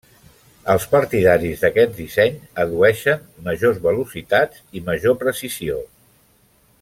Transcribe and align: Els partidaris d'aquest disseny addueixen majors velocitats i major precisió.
Els 0.75 0.85
partidaris 0.93 1.59
d'aquest 1.65 1.93
disseny 1.99 2.39
addueixen 2.65 3.21
majors 3.49 3.79
velocitats 3.87 4.65
i 4.81 4.85
major 4.91 5.19
precisió. 5.27 5.81